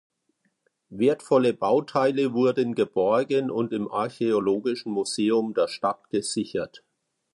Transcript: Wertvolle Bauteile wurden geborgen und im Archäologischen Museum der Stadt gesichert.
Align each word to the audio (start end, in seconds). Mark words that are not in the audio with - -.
Wertvolle 0.89 1.53
Bauteile 1.53 2.33
wurden 2.33 2.73
geborgen 2.73 3.51
und 3.51 3.71
im 3.71 3.87
Archäologischen 3.91 4.91
Museum 4.93 5.53
der 5.53 5.67
Stadt 5.67 6.09
gesichert. 6.09 6.83